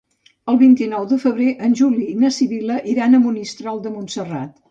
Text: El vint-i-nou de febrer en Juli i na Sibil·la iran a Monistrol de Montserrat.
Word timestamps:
El 0.53 0.55
vint-i-nou 0.61 1.03
de 1.11 1.19
febrer 1.25 1.49
en 1.67 1.75
Juli 1.81 2.07
i 2.13 2.17
na 2.23 2.33
Sibil·la 2.37 2.79
iran 2.95 3.17
a 3.17 3.19
Monistrol 3.27 3.85
de 3.87 3.93
Montserrat. 3.99 4.59